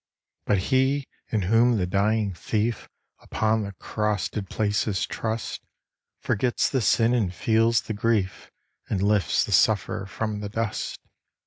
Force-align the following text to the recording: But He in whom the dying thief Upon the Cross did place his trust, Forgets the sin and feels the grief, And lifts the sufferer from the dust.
But 0.47 0.57
He 0.73 1.05
in 1.27 1.43
whom 1.43 1.77
the 1.77 1.85
dying 1.85 2.33
thief 2.33 2.89
Upon 3.19 3.61
the 3.61 3.73
Cross 3.73 4.29
did 4.29 4.49
place 4.49 4.85
his 4.85 5.05
trust, 5.05 5.61
Forgets 6.21 6.71
the 6.71 6.81
sin 6.81 7.13
and 7.13 7.31
feels 7.31 7.81
the 7.81 7.93
grief, 7.93 8.49
And 8.89 9.03
lifts 9.03 9.43
the 9.45 9.51
sufferer 9.51 10.07
from 10.07 10.39
the 10.39 10.49
dust. 10.49 10.97